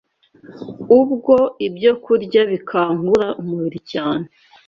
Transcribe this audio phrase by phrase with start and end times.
[0.99, 1.35] ubwo
[1.67, 4.25] ibyokurya bikangura umubiri cyane